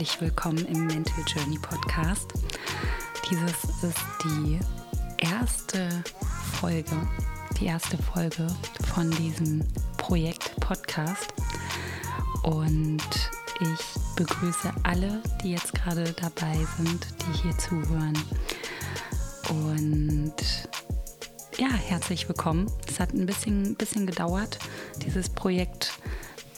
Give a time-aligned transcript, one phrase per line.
[0.00, 2.32] herzlich willkommen im Mental Journey Podcast.
[3.30, 3.52] Dieses
[3.82, 4.58] ist die
[5.18, 5.90] erste
[6.58, 6.96] Folge,
[7.60, 8.46] die erste Folge
[8.94, 9.62] von diesem
[9.98, 11.34] Projekt Podcast.
[12.44, 13.02] Und
[13.60, 18.18] ich begrüße alle, die jetzt gerade dabei sind, die hier zuhören.
[19.50, 20.34] Und
[21.58, 22.72] ja, herzlich willkommen.
[22.88, 24.58] Es hat ein bisschen, bisschen gedauert,
[25.04, 25.89] dieses Projekt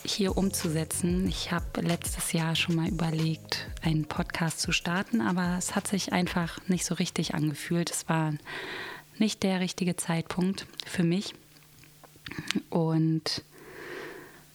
[0.04, 1.26] hier umzusetzen.
[1.28, 6.12] Ich habe letztes Jahr schon mal überlegt, einen Podcast zu starten, aber es hat sich
[6.12, 7.90] einfach nicht so richtig angefühlt.
[7.90, 8.32] Es war
[9.18, 11.34] nicht der richtige Zeitpunkt für mich.
[12.70, 13.42] Und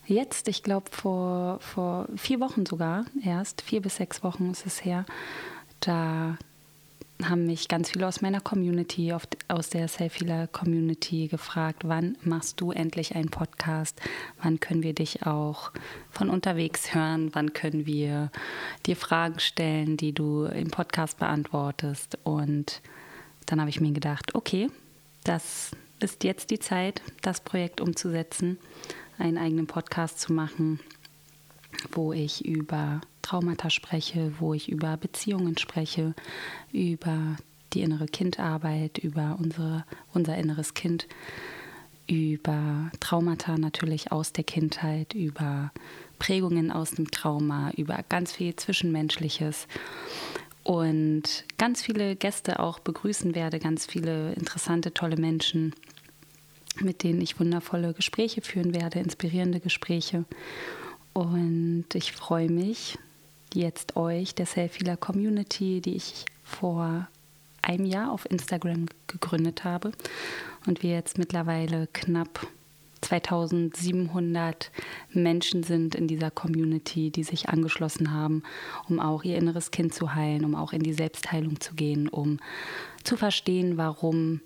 [0.05, 4.83] jetzt, ich glaube vor, vor vier Wochen sogar erst, vier bis sechs Wochen ist es
[4.83, 5.05] her,
[5.79, 6.37] da
[7.23, 9.11] haben mich ganz viele aus meiner Community,
[9.47, 13.99] aus der Self-Healer-Community gefragt, wann machst du endlich einen Podcast?
[14.41, 15.71] Wann können wir dich auch
[16.11, 17.33] von unterwegs hören?
[17.33, 18.29] Wann können wir
[18.85, 22.19] dir Fragen stellen, die du im Podcast beantwortest?
[22.23, 22.81] Und
[23.47, 24.69] dann habe ich mir gedacht, okay,
[25.23, 28.59] das ist jetzt die Zeit, das Projekt umzusetzen,
[29.17, 30.79] einen eigenen Podcast zu machen,
[31.91, 36.15] wo ich über Traumata spreche, wo ich über Beziehungen spreche,
[36.71, 37.35] über
[37.73, 41.07] die innere Kindarbeit, über unsere, unser inneres Kind,
[42.07, 45.73] über Traumata natürlich aus der Kindheit, über
[46.19, 49.67] Prägungen aus dem Trauma, über ganz viel Zwischenmenschliches
[50.63, 55.75] und ganz viele Gäste auch begrüßen werde, ganz viele interessante, tolle Menschen,
[56.79, 60.23] mit denen ich wundervolle Gespräche führen werde, inspirierende Gespräche.
[61.11, 62.97] Und ich freue mich,
[63.57, 67.07] jetzt euch, der Selfieler Community, die ich vor
[67.61, 69.91] einem Jahr auf Instagram gegründet habe.
[70.65, 72.47] Und wir jetzt mittlerweile knapp
[73.01, 74.71] 2700
[75.11, 78.43] Menschen sind in dieser Community, die sich angeschlossen haben,
[78.89, 82.39] um auch ihr inneres Kind zu heilen, um auch in die Selbstheilung zu gehen, um
[83.03, 84.41] zu verstehen, warum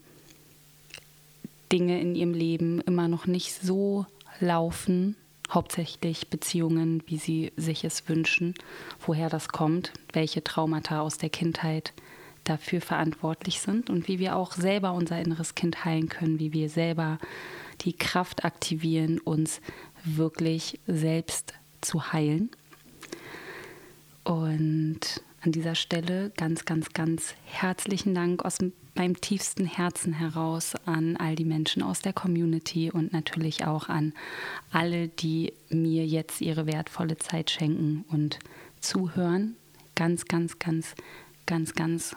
[1.71, 4.05] Dinge in ihrem Leben immer noch nicht so
[4.39, 5.15] laufen,
[5.51, 8.55] hauptsächlich Beziehungen, wie sie sich es wünschen,
[9.05, 11.93] woher das kommt, welche Traumata aus der Kindheit
[12.43, 16.69] dafür verantwortlich sind und wie wir auch selber unser inneres Kind heilen können, wie wir
[16.69, 17.19] selber
[17.81, 19.61] die Kraft aktivieren, uns
[20.03, 22.49] wirklich selbst zu heilen.
[24.23, 24.99] Und
[25.41, 28.59] an dieser Stelle ganz, ganz, ganz herzlichen Dank aus
[28.95, 34.13] meinem tiefsten Herzen heraus an all die Menschen aus der Community und natürlich auch an
[34.71, 38.37] alle, die mir jetzt ihre wertvolle Zeit schenken und
[38.79, 39.55] zuhören.
[39.95, 40.93] Ganz, ganz, ganz,
[41.45, 42.15] ganz, ganz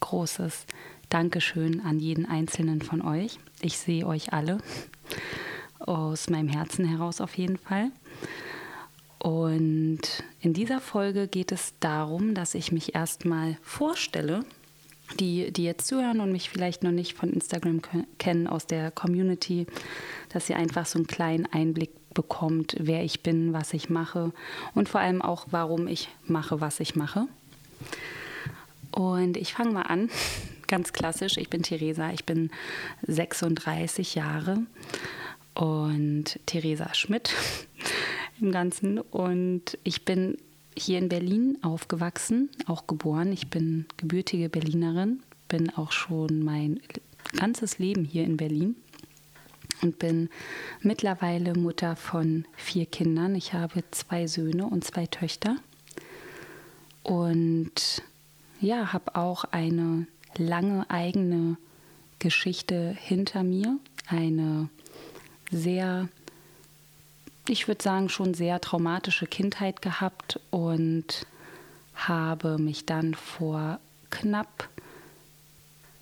[0.00, 0.66] großes
[1.08, 3.38] Dankeschön an jeden einzelnen von euch.
[3.62, 4.58] Ich sehe euch alle
[5.78, 7.90] aus meinem Herzen heraus auf jeden Fall.
[9.20, 10.00] Und
[10.40, 14.46] in dieser Folge geht es darum, dass ich mich erstmal vorstelle,
[15.18, 17.82] die, die jetzt zuhören und mich vielleicht noch nicht von Instagram
[18.18, 19.66] kennen aus der Community,
[20.30, 24.32] dass ihr einfach so einen kleinen Einblick bekommt, wer ich bin, was ich mache
[24.74, 27.26] und vor allem auch, warum ich mache, was ich mache.
[28.90, 30.08] Und ich fange mal an,
[30.66, 31.36] ganz klassisch.
[31.36, 32.50] Ich bin Theresa, ich bin
[33.06, 34.62] 36 Jahre
[35.54, 37.34] und Theresa Schmidt
[38.40, 38.98] im Ganzen.
[38.98, 40.36] Und ich bin
[40.76, 43.32] hier in Berlin aufgewachsen, auch geboren.
[43.32, 46.80] Ich bin gebürtige Berlinerin, bin auch schon mein
[47.36, 48.76] ganzes Leben hier in Berlin
[49.82, 50.28] und bin
[50.80, 53.34] mittlerweile Mutter von vier Kindern.
[53.34, 55.56] Ich habe zwei Söhne und zwei Töchter.
[57.02, 58.02] Und
[58.60, 61.56] ja, habe auch eine lange eigene
[62.18, 64.68] Geschichte hinter mir, eine
[65.50, 66.08] sehr
[67.50, 71.26] ich würde sagen, schon sehr traumatische Kindheit gehabt und
[71.94, 73.80] habe mich dann vor
[74.10, 74.68] knapp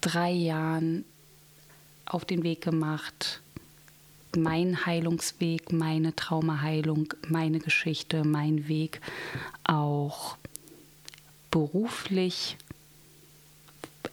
[0.00, 1.04] drei Jahren
[2.06, 3.40] auf den Weg gemacht,
[4.36, 9.00] mein Heilungsweg, meine Traumaheilung, meine Geschichte, mein Weg
[9.64, 10.36] auch
[11.50, 12.56] beruflich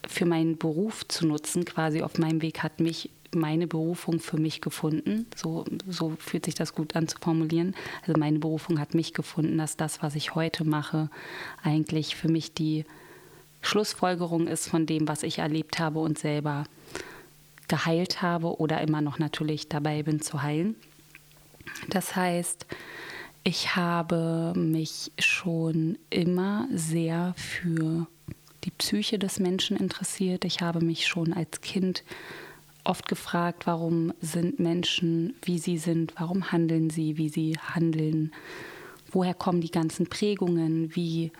[0.07, 1.65] für meinen Beruf zu nutzen.
[1.65, 5.27] Quasi auf meinem Weg hat mich meine Berufung für mich gefunden.
[5.35, 7.75] So, so fühlt sich das gut an zu formulieren.
[8.05, 11.09] Also meine Berufung hat mich gefunden, dass das, was ich heute mache,
[11.63, 12.85] eigentlich für mich die
[13.61, 16.65] Schlussfolgerung ist von dem, was ich erlebt habe und selber
[17.67, 20.75] geheilt habe oder immer noch natürlich dabei bin zu heilen.
[21.89, 22.65] Das heißt,
[23.43, 28.07] ich habe mich schon immer sehr für
[28.63, 30.45] die Psyche des Menschen interessiert.
[30.45, 32.03] Ich habe mich schon als Kind
[32.85, 38.31] oft gefragt, warum sind Menschen, wie sie sind, warum handeln sie, wie sie handeln
[39.15, 41.31] woher kommen die ganzen Prägungen, wie,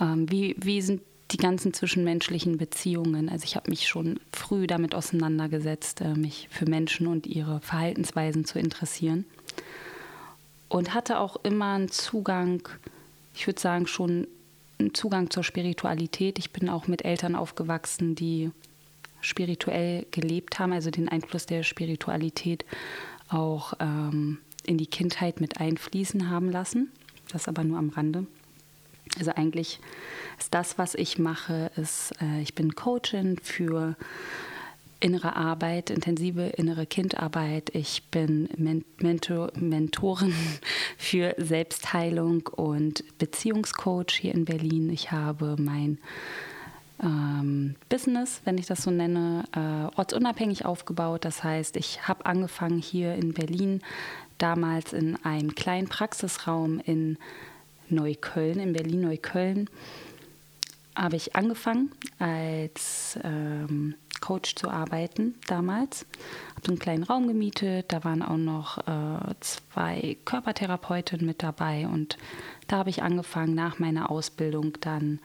[0.00, 1.00] ähm, wie, wie sind
[1.30, 3.28] die ganzen zwischenmenschlichen Beziehungen.
[3.28, 8.44] Also ich habe mich schon früh damit auseinandergesetzt, äh, mich für Menschen und ihre Verhaltensweisen
[8.44, 9.24] zu interessieren.
[10.68, 12.68] Und hatte auch immer einen Zugang,
[13.34, 14.26] ich würde sagen schon
[14.78, 16.38] einen Zugang zur Spiritualität.
[16.38, 18.50] Ich bin auch mit Eltern aufgewachsen, die
[19.26, 22.64] spirituell gelebt haben, also den Einfluss der Spiritualität
[23.28, 26.92] auch ähm, in die Kindheit mit einfließen haben lassen.
[27.32, 28.26] Das aber nur am Rande.
[29.18, 29.80] Also eigentlich
[30.38, 33.96] ist das, was ich mache, ist, äh, ich bin Coachin für
[35.00, 37.70] innere Arbeit, intensive innere Kindarbeit.
[37.74, 38.48] Ich bin
[38.98, 40.34] Mentor, Mentorin
[40.98, 44.90] für Selbstheilung und Beziehungscoach hier in Berlin.
[44.90, 45.98] Ich habe mein
[47.02, 47.55] ähm,
[47.88, 51.24] Business, wenn ich das so nenne, äh, ortsunabhängig aufgebaut.
[51.24, 53.82] Das heißt, ich habe angefangen hier in Berlin,
[54.38, 57.18] damals in einem kleinen Praxisraum in
[57.88, 59.68] Neukölln, in Berlin-Neukölln,
[60.94, 66.06] habe ich angefangen als ähm, Coach zu arbeiten damals.
[66.50, 71.86] Habe so einen kleinen Raum gemietet, da waren auch noch äh, zwei Körpertherapeutinnen mit dabei
[71.86, 72.16] und
[72.66, 75.20] da habe ich angefangen nach meiner Ausbildung dann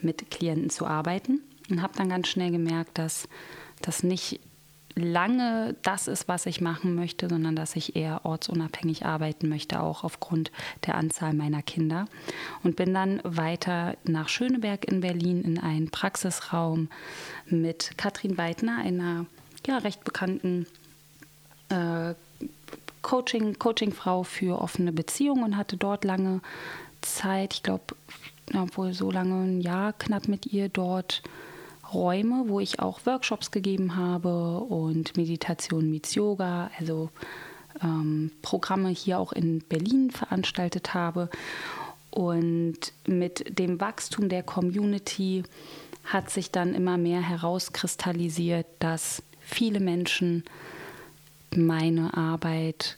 [0.00, 3.28] mit Klienten zu arbeiten und habe dann ganz schnell gemerkt, dass
[3.82, 4.40] das nicht
[4.98, 10.04] lange das ist, was ich machen möchte, sondern dass ich eher ortsunabhängig arbeiten möchte, auch
[10.04, 10.50] aufgrund
[10.86, 12.06] der Anzahl meiner Kinder.
[12.62, 16.88] Und bin dann weiter nach Schöneberg in Berlin in einen Praxisraum
[17.46, 19.26] mit Katrin Weidner, einer
[19.66, 20.66] ja, recht bekannten
[21.68, 22.14] äh,
[23.02, 26.40] Coaching, Coachingfrau für offene Beziehungen und hatte dort lange
[27.00, 27.84] Zeit, ich glaube,
[28.54, 31.22] obwohl so lange ein Jahr knapp mit ihr dort
[31.92, 37.10] Räume, wo ich auch Workshops gegeben habe und Meditation meets Yoga, also
[37.82, 41.30] ähm, Programme hier auch in Berlin veranstaltet habe.
[42.10, 45.44] Und mit dem Wachstum der Community
[46.04, 50.44] hat sich dann immer mehr herauskristallisiert, dass viele Menschen
[51.54, 52.96] meine Arbeit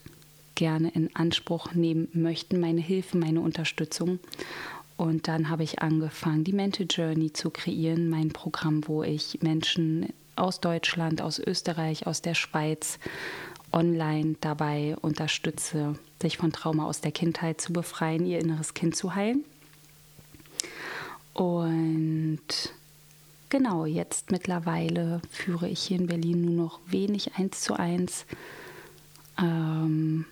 [0.55, 4.19] gerne in Anspruch nehmen möchten, meine Hilfe, meine Unterstützung.
[5.01, 10.13] Und dann habe ich angefangen, die Mental Journey zu kreieren, mein Programm, wo ich Menschen
[10.37, 12.99] aus Deutschland, aus Österreich, aus der Schweiz
[13.73, 19.15] online dabei unterstütze, sich von Trauma aus der Kindheit zu befreien, ihr inneres Kind zu
[19.15, 19.43] heilen.
[21.33, 22.39] Und
[23.49, 28.27] genau, jetzt mittlerweile führe ich hier in Berlin nur noch wenig eins zu eins
[29.39, 30.27] ähm,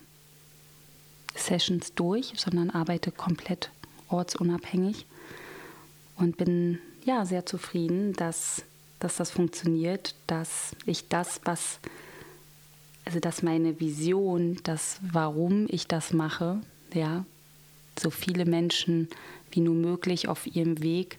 [1.35, 3.71] Sessions durch, sondern arbeite komplett
[4.09, 5.05] ortsunabhängig
[6.17, 8.63] und bin ja sehr zufrieden, dass,
[8.99, 11.79] dass das funktioniert, dass ich das, was,
[13.05, 16.59] also dass meine Vision, das warum ich das mache,
[16.93, 17.25] ja,
[17.97, 19.09] so viele Menschen
[19.51, 21.17] wie nur möglich auf ihrem Weg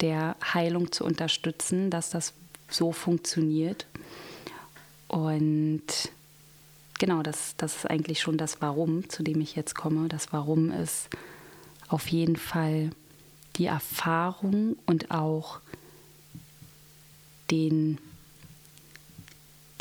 [0.00, 2.34] der Heilung zu unterstützen, dass das
[2.68, 3.86] so funktioniert.
[5.08, 5.84] Und
[6.98, 10.08] genau, das, das ist eigentlich schon das Warum, zu dem ich jetzt komme.
[10.08, 11.08] Das Warum ist,
[11.88, 12.90] auf jeden Fall
[13.56, 15.60] die Erfahrung und auch
[17.50, 17.98] den,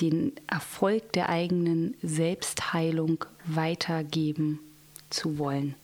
[0.01, 4.59] den Erfolg der eigenen Selbstheilung weitergeben
[5.09, 5.75] zu wollen.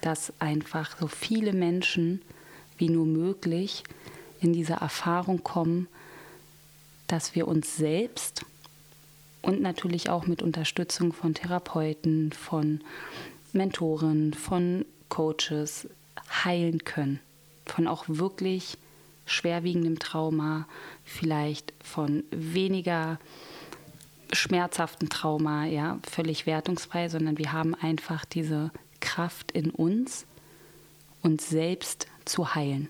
[0.00, 2.22] Dass einfach so viele Menschen
[2.76, 3.82] wie nur möglich
[4.40, 5.88] in diese Erfahrung kommen,
[7.08, 8.44] dass wir uns selbst
[9.42, 12.80] und natürlich auch mit Unterstützung von Therapeuten, von
[13.52, 15.88] Mentoren, von Coaches
[16.44, 17.20] heilen können.
[17.66, 18.78] Von auch wirklich
[19.26, 20.66] schwerwiegendem Trauma,
[21.04, 23.18] vielleicht von weniger
[24.32, 30.26] schmerzhaften Trauma, ja, völlig wertungsfrei, sondern wir haben einfach diese Kraft in uns,
[31.22, 32.88] uns selbst zu heilen.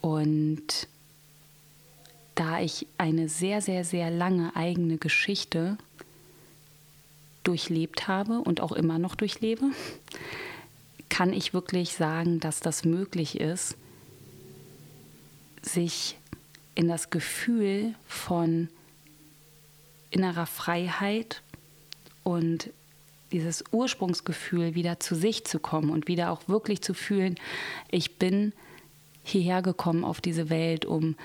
[0.00, 0.88] Und
[2.34, 5.76] da ich eine sehr, sehr, sehr lange eigene Geschichte
[7.44, 9.66] durchlebt habe und auch immer noch durchlebe,
[11.12, 13.76] kann ich wirklich sagen, dass das möglich ist,
[15.60, 16.16] sich
[16.74, 18.70] in das Gefühl von
[20.10, 21.42] innerer Freiheit
[22.22, 22.70] und
[23.30, 27.34] dieses Ursprungsgefühl wieder zu sich zu kommen und wieder auch wirklich zu fühlen,
[27.90, 28.54] ich bin
[29.22, 31.16] hierher gekommen auf diese Welt, um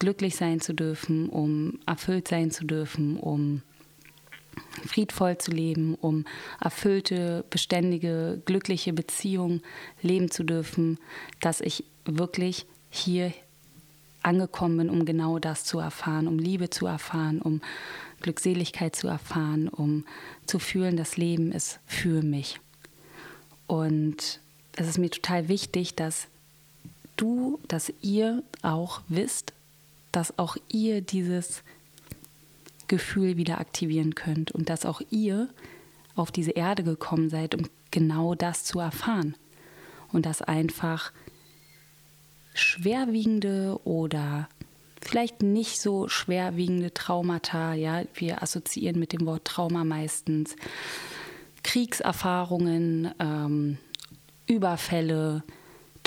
[0.00, 3.62] glücklich sein zu dürfen, um erfüllt sein zu dürfen, um
[4.86, 6.24] friedvoll zu leben, um
[6.60, 9.62] erfüllte, beständige, glückliche Beziehungen
[10.00, 10.98] leben zu dürfen,
[11.40, 13.32] dass ich wirklich hier
[14.22, 17.60] angekommen bin, um genau das zu erfahren, um Liebe zu erfahren, um
[18.20, 20.04] Glückseligkeit zu erfahren, um
[20.46, 22.60] zu fühlen, das Leben ist für mich.
[23.66, 24.40] Und
[24.76, 26.28] es ist mir total wichtig, dass
[27.16, 29.52] du, dass ihr auch wisst,
[30.12, 31.62] dass auch ihr dieses
[32.88, 35.48] Gefühl wieder aktivieren könnt und dass auch ihr
[36.14, 39.34] auf diese Erde gekommen seid, um genau das zu erfahren.
[40.12, 41.12] Und dass einfach
[42.54, 44.48] schwerwiegende oder
[45.00, 50.54] vielleicht nicht so schwerwiegende Traumata, ja, wir assoziieren mit dem Wort Trauma meistens
[51.62, 53.78] Kriegserfahrungen, ähm,
[54.46, 55.42] Überfälle,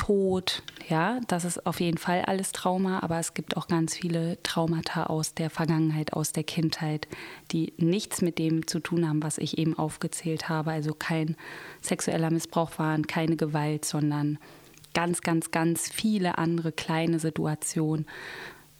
[0.05, 4.37] Tod, ja, das ist auf jeden Fall alles Trauma, aber es gibt auch ganz viele
[4.43, 7.07] Traumata aus der Vergangenheit, aus der Kindheit,
[7.51, 10.69] die nichts mit dem zu tun haben, was ich eben aufgezählt habe.
[10.69, 11.35] Also kein
[11.81, 14.37] sexueller Missbrauch waren, keine Gewalt, sondern
[14.93, 18.05] ganz, ganz, ganz viele andere kleine Situationen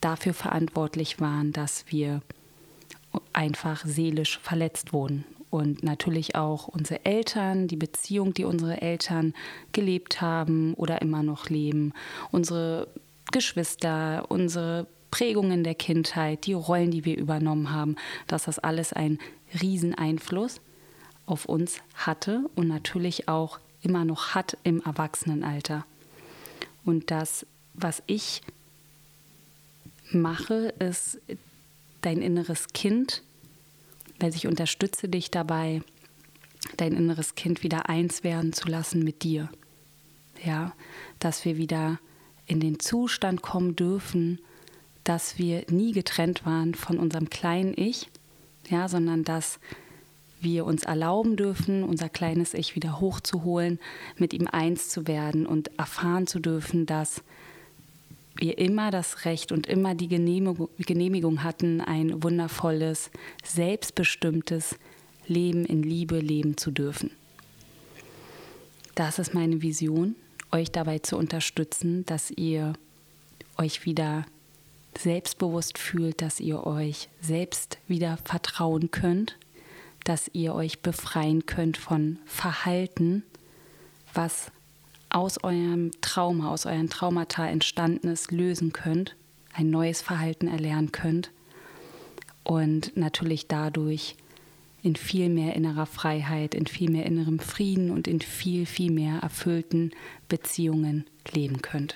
[0.02, 2.22] dafür verantwortlich waren, dass wir
[3.34, 5.26] einfach seelisch verletzt wurden
[5.56, 9.34] und natürlich auch unsere Eltern, die Beziehung, die unsere Eltern
[9.72, 11.94] gelebt haben oder immer noch leben,
[12.32, 12.88] unsere
[13.32, 17.96] Geschwister, unsere Prägungen der Kindheit, die Rollen, die wir übernommen haben,
[18.28, 19.20] dass das alles einen
[19.62, 20.60] riesen Einfluss
[21.26, 25.86] auf uns hatte und natürlich auch immer noch hat im Erwachsenenalter.
[26.84, 28.42] Und das, was ich
[30.12, 31.20] mache, ist
[32.02, 33.24] dein inneres Kind
[34.20, 35.82] weil ich unterstütze dich dabei,
[36.78, 39.50] dein inneres Kind wieder eins werden zu lassen mit dir.
[40.44, 40.74] Ja,
[41.20, 42.00] dass wir wieder
[42.46, 44.40] in den Zustand kommen dürfen,
[45.04, 48.10] dass wir nie getrennt waren von unserem kleinen Ich,
[48.70, 49.60] ja, sondern dass
[50.42, 53.80] wir uns erlauben dürfen, unser kleines Ich wieder hochzuholen,
[54.18, 57.24] mit ihm eins zu werden und erfahren zu dürfen, dass
[58.36, 63.10] wir immer das Recht und immer die Genehmigung hatten, ein wundervolles,
[63.44, 64.76] selbstbestimmtes
[65.28, 67.12] Leben in Liebe leben zu dürfen.
[68.94, 70.16] Das ist meine Vision,
[70.52, 72.74] euch dabei zu unterstützen, dass ihr
[73.58, 74.26] euch wieder
[74.98, 79.38] selbstbewusst fühlt, dass ihr euch selbst wieder vertrauen könnt,
[80.06, 83.24] dass ihr euch befreien könnt von Verhalten,
[84.14, 84.52] was
[85.16, 89.16] aus eurem Trauma, aus euren Traumata entstandenes lösen könnt,
[89.54, 91.32] ein neues Verhalten erlernen könnt
[92.44, 94.18] und natürlich dadurch
[94.84, 99.20] in viel mehr innerer Freiheit, in viel mehr innerem Frieden und in viel, viel mehr
[99.20, 99.92] erfüllten
[100.28, 101.96] Beziehungen leben könnt.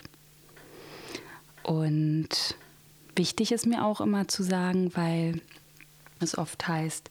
[1.63, 2.55] Und
[3.17, 5.41] wichtig ist mir auch immer zu sagen, weil
[6.21, 7.09] es oft heißt,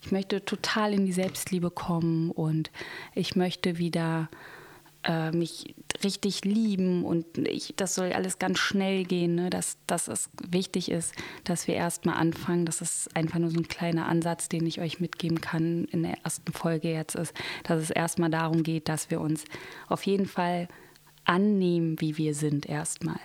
[0.00, 2.70] ich möchte total in die Selbstliebe kommen und
[3.14, 4.30] ich möchte wieder
[5.04, 9.50] äh, mich richtig lieben und ich, das soll alles ganz schnell gehen, ne?
[9.50, 12.66] dass, dass es wichtig ist, dass wir erstmal anfangen.
[12.66, 16.18] Das ist einfach nur so ein kleiner Ansatz, den ich euch mitgeben kann in der
[16.24, 17.34] ersten Folge jetzt ist,
[17.64, 19.44] dass es erstmal darum geht, dass wir uns
[19.88, 20.68] auf jeden Fall
[21.24, 23.20] annehmen, wie wir sind erstmal.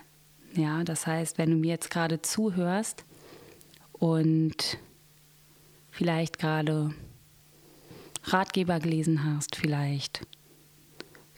[0.55, 3.05] Ja, das heißt, wenn du mir jetzt gerade zuhörst
[3.93, 4.77] und
[5.91, 6.93] vielleicht gerade
[8.23, 10.25] Ratgeber gelesen hast, vielleicht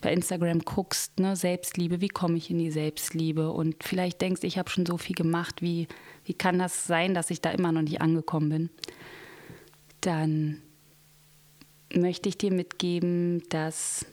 [0.01, 4.57] bei Instagram guckst, ne, Selbstliebe, wie komme ich in die Selbstliebe und vielleicht denkst, ich
[4.57, 5.87] habe schon so viel gemacht, wie,
[6.25, 8.69] wie kann das sein, dass ich da immer noch nicht angekommen bin,
[10.01, 10.61] dann
[11.93, 14.05] möchte ich dir mitgeben, dass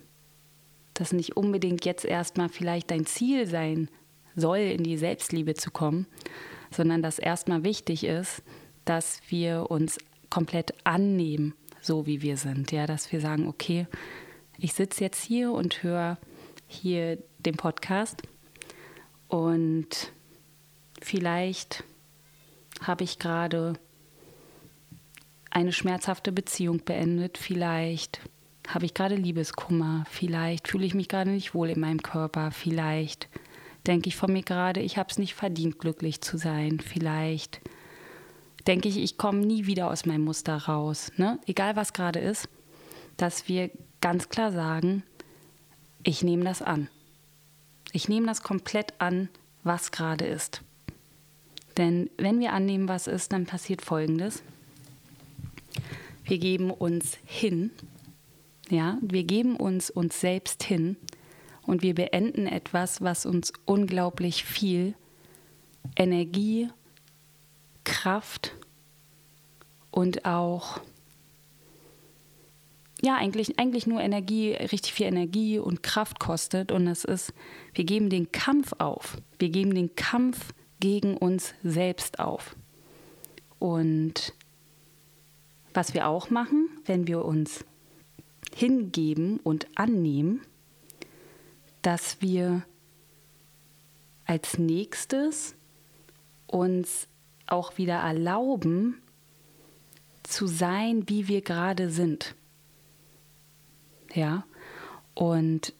[0.94, 3.88] das nicht unbedingt jetzt erstmal vielleicht dein Ziel sein
[4.36, 6.06] soll, in die Selbstliebe zu kommen,
[6.70, 8.42] sondern dass erstmal wichtig ist,
[8.84, 9.98] dass wir uns
[10.30, 12.72] komplett annehmen, so wie wir sind.
[12.72, 13.86] Ja, dass wir sagen, okay,
[14.58, 16.18] ich sitze jetzt hier und höre
[16.66, 18.22] hier den Podcast.
[19.28, 20.12] Und
[21.00, 21.84] vielleicht
[22.82, 23.74] habe ich gerade
[25.50, 28.20] eine schmerzhafte Beziehung beendet, vielleicht
[28.68, 33.28] habe ich gerade Liebeskummer, vielleicht fühle ich mich gerade nicht wohl in meinem Körper, vielleicht
[33.86, 37.60] denke ich von mir gerade, ich habe es nicht verdient, glücklich zu sein, vielleicht
[38.66, 41.38] denke ich, ich komme nie wieder aus meinem Muster raus, ne?
[41.46, 42.48] egal was gerade ist,
[43.16, 45.02] dass wir ganz klar sagen,
[46.02, 46.88] ich nehme das an.
[47.92, 49.28] Ich nehme das komplett an,
[49.64, 50.62] was gerade ist.
[51.76, 54.42] Denn wenn wir annehmen, was ist, dann passiert Folgendes.
[56.24, 57.70] Wir geben uns hin,
[58.68, 60.96] ja, wir geben uns uns selbst hin
[61.62, 64.94] und wir beenden etwas, was uns unglaublich viel
[65.96, 66.68] Energie,
[67.84, 68.54] Kraft
[69.90, 70.80] und auch
[73.02, 76.72] ja, eigentlich, eigentlich nur Energie, richtig viel Energie und Kraft kostet.
[76.72, 77.32] Und das ist,
[77.74, 79.18] wir geben den Kampf auf.
[79.38, 82.56] Wir geben den Kampf gegen uns selbst auf.
[83.58, 84.32] Und
[85.74, 87.64] was wir auch machen, wenn wir uns
[88.54, 90.40] hingeben und annehmen,
[91.82, 92.64] dass wir
[94.24, 95.54] als nächstes
[96.46, 97.06] uns
[97.46, 99.00] auch wieder erlauben,
[100.22, 102.34] zu sein, wie wir gerade sind.
[104.14, 104.44] Ja,
[105.14, 105.72] und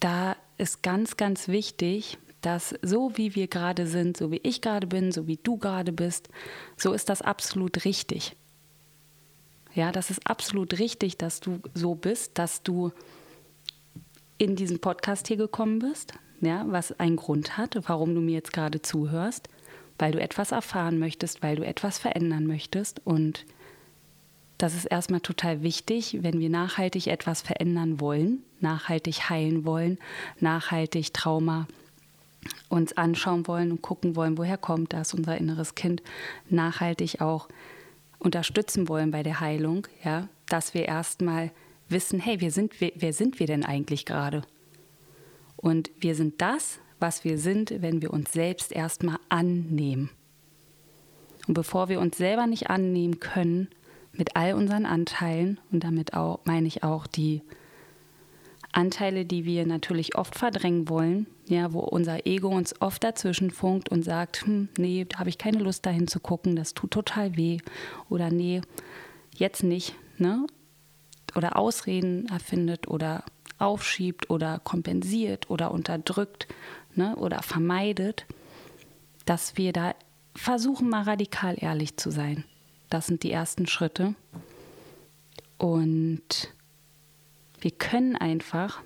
[0.00, 4.86] da ist ganz, ganz wichtig, dass so wie wir gerade sind, so wie ich gerade
[4.86, 6.28] bin, so wie du gerade bist,
[6.76, 8.36] so ist das absolut richtig.
[9.74, 12.92] Ja, das ist absolut richtig, dass du so bist, dass du
[14.38, 18.52] in diesen Podcast hier gekommen bist, ja, was einen Grund hat, warum du mir jetzt
[18.52, 19.48] gerade zuhörst,
[19.98, 23.44] weil du etwas erfahren möchtest, weil du etwas verändern möchtest und
[24.58, 29.98] das ist erstmal total wichtig, wenn wir nachhaltig etwas verändern wollen, nachhaltig heilen wollen,
[30.40, 31.66] nachhaltig Trauma
[32.68, 36.02] uns anschauen wollen und gucken wollen, woher kommt das, unser inneres Kind,
[36.50, 37.48] nachhaltig auch
[38.18, 41.52] unterstützen wollen bei der Heilung, ja, dass wir erstmal
[41.88, 44.42] wissen, hey, wir sind, wer, wer sind wir denn eigentlich gerade?
[45.56, 50.10] Und wir sind das, was wir sind, wenn wir uns selbst erstmal annehmen.
[51.46, 53.68] Und bevor wir uns selber nicht annehmen können,
[54.18, 57.42] mit all unseren Anteilen, und damit auch, meine ich auch die
[58.72, 63.88] Anteile, die wir natürlich oft verdrängen wollen, ja, wo unser Ego uns oft dazwischen funkt
[63.88, 67.36] und sagt, hm, nee, da habe ich keine Lust dahin zu gucken, das tut total
[67.36, 67.58] weh
[68.10, 68.60] oder nee,
[69.34, 70.46] jetzt nicht, ne?
[71.34, 73.24] Oder Ausreden erfindet oder
[73.58, 76.48] aufschiebt oder kompensiert oder unterdrückt,
[76.94, 77.16] ne?
[77.16, 78.26] Oder vermeidet,
[79.24, 79.94] dass wir da
[80.34, 82.44] versuchen mal radikal ehrlich zu sein.
[82.88, 84.14] Das sind die ersten Schritte.
[85.58, 86.54] Und
[87.60, 88.82] wir können einfach,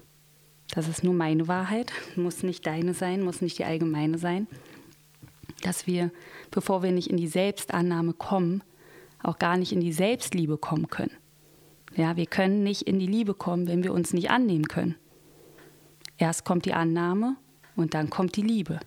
[0.70, 4.46] das ist nur meine Wahrheit, muss nicht deine sein, muss nicht die allgemeine sein,
[5.62, 6.10] dass wir,
[6.50, 8.62] bevor wir nicht in die Selbstannahme kommen,
[9.22, 11.16] auch gar nicht in die Selbstliebe kommen können.
[11.94, 14.96] Ja, wir können nicht in die Liebe kommen, wenn wir uns nicht annehmen können.
[16.16, 17.36] Erst kommt die Annahme
[17.76, 18.80] und dann kommt die Liebe.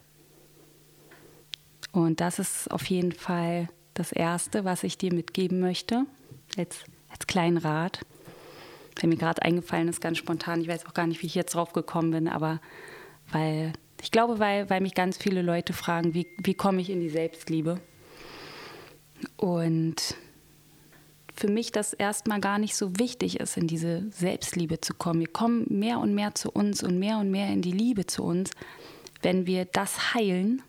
[1.91, 6.05] Und das ist auf jeden Fall das Erste, was ich dir mitgeben möchte,
[6.57, 8.01] als, als kleinen Rat
[9.01, 10.61] der mir gerade eingefallen ist, ganz spontan.
[10.61, 12.61] Ich weiß auch gar nicht, wie ich jetzt drauf gekommen bin, aber
[13.31, 17.01] weil, ich glaube, weil, weil mich ganz viele Leute fragen, wie, wie komme ich in
[17.01, 17.79] die Selbstliebe?
[19.37, 20.15] Und
[21.33, 25.19] für mich das erstmal gar nicht so wichtig ist, in diese Selbstliebe zu kommen.
[25.19, 28.23] Wir kommen mehr und mehr zu uns und mehr und mehr in die Liebe zu
[28.23, 28.51] uns,
[29.21, 30.61] wenn wir das heilen,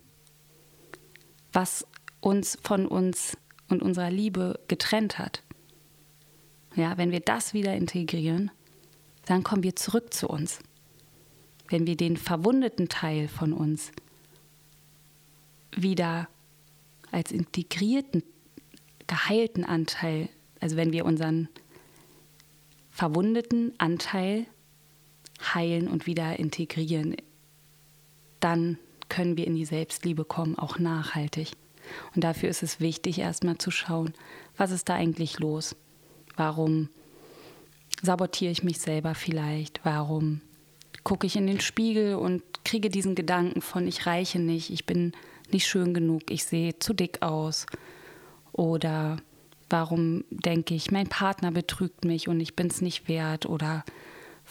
[1.53, 1.87] was
[2.27, 5.45] uns von uns und unserer Liebe getrennt hat.
[6.75, 8.51] Ja, wenn wir das wieder integrieren,
[9.27, 10.59] dann kommen wir zurück zu uns.
[11.69, 13.93] Wenn wir den verwundeten Teil von uns
[15.77, 16.29] wieder
[17.12, 18.25] als integrierten,
[19.07, 21.49] geheilten Anteil, also wenn wir unseren
[22.91, 24.47] verwundeten Anteil
[25.55, 27.15] heilen und wieder integrieren,
[28.41, 31.53] dann können wir in die Selbstliebe kommen, auch nachhaltig.
[32.14, 34.14] Und dafür ist es wichtig, erstmal zu schauen,
[34.57, 35.77] was ist da eigentlich los?
[36.37, 36.88] Warum
[38.03, 39.81] sabotiere ich mich selber vielleicht?
[39.85, 40.40] Warum
[41.05, 45.12] gucke ich in den Spiegel und kriege diesen Gedanken von, ich reiche nicht, ich bin
[45.51, 47.66] nicht schön genug, ich sehe zu dick aus?
[48.53, 49.18] Oder
[49.70, 53.46] warum denke ich, mein Partner betrügt mich und ich bin es nicht wert?
[53.46, 53.85] Oder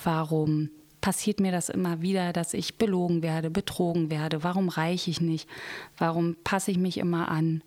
[0.04, 0.70] warum
[1.06, 4.44] passiert mir das immer wieder, dass ich belogen werde, betrogen werde?
[4.44, 5.48] Warum reiche ich nicht?
[6.00, 7.64] Warum passe ich mich immer an?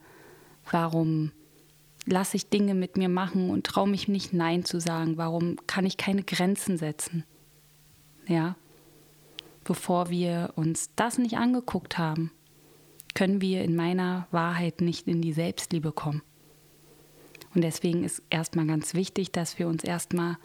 [0.68, 1.30] Warum
[2.04, 5.18] lasse ich Dinge mit mir machen und traue mich nicht Nein zu sagen?
[5.18, 7.22] Warum kann ich keine Grenzen setzen?
[8.26, 8.56] Ja,
[9.62, 12.32] bevor wir uns das nicht angeguckt haben,
[13.14, 16.22] können wir in meiner Wahrheit nicht in die Selbstliebe kommen.
[17.54, 20.38] Und deswegen ist erstmal ganz wichtig, dass wir uns erstmal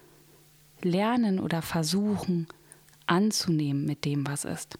[0.83, 2.47] lernen oder versuchen
[3.05, 4.77] anzunehmen mit dem, was ist.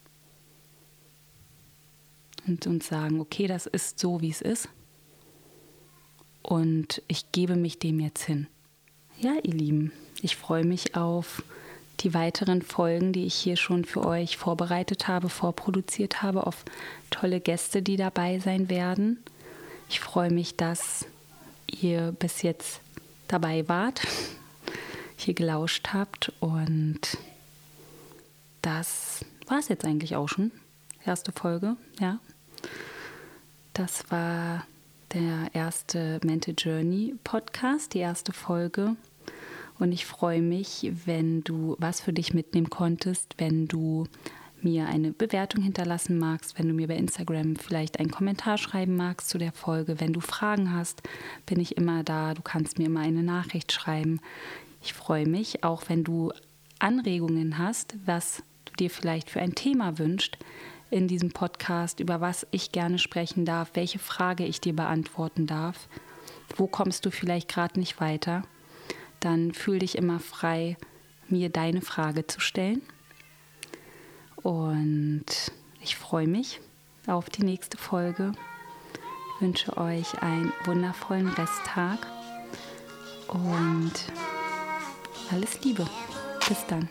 [2.47, 4.69] Und uns sagen, okay, das ist so, wie es ist
[6.43, 8.47] und ich gebe mich dem jetzt hin.
[9.19, 11.41] Ja, ihr Lieben, ich freue mich auf
[12.01, 16.65] die weiteren Folgen, die ich hier schon für euch vorbereitet habe, vorproduziert habe, auf
[17.09, 19.23] tolle Gäste, die dabei sein werden.
[19.89, 21.05] Ich freue mich, dass
[21.67, 22.81] ihr bis jetzt
[23.27, 24.01] dabei wart,
[25.17, 26.99] hier gelauscht habt und
[28.63, 30.51] das war es jetzt eigentlich auch schon.
[31.05, 32.19] Erste Folge, ja.
[33.73, 34.65] Das war
[35.13, 38.95] der erste Mental Journey Podcast, die erste Folge.
[39.79, 44.07] Und ich freue mich, wenn du was für dich mitnehmen konntest, wenn du
[44.61, 49.27] mir eine Bewertung hinterlassen magst, wenn du mir bei Instagram vielleicht einen Kommentar schreiben magst
[49.27, 49.99] zu der Folge.
[49.99, 51.01] Wenn du Fragen hast,
[51.45, 52.33] bin ich immer da.
[52.33, 54.21] Du kannst mir immer eine Nachricht schreiben.
[54.81, 56.31] Ich freue mich, auch wenn du
[56.79, 58.41] Anregungen hast, was
[58.77, 60.37] dir vielleicht für ein Thema wünscht
[60.89, 65.87] in diesem Podcast, über was ich gerne sprechen darf, welche Frage ich dir beantworten darf,
[66.55, 68.43] wo kommst du vielleicht gerade nicht weiter,
[69.19, 70.77] dann fühl dich immer frei,
[71.29, 72.81] mir deine Frage zu stellen.
[74.35, 75.25] Und
[75.81, 76.59] ich freue mich
[77.07, 78.33] auf die nächste Folge.
[79.35, 81.99] Ich wünsche euch einen wundervollen Resttag
[83.29, 83.93] und
[85.31, 85.87] alles Liebe.
[86.47, 86.87] Bis dann.